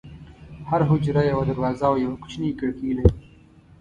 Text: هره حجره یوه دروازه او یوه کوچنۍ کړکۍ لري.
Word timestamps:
هره 0.69 0.85
حجره 0.91 1.21
یوه 1.31 1.43
دروازه 1.49 1.85
او 1.91 1.95
یوه 2.03 2.15
کوچنۍ 2.23 2.51
کړکۍ 2.59 2.91
لري. 2.97 3.11